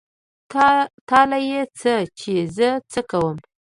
تا 1.09 1.19
له 1.29 1.39
يې 1.49 1.61
څه 1.79 1.93
چې 2.19 2.33
زه 2.55 2.69
څه 2.91 2.99
کوم. 3.09 3.37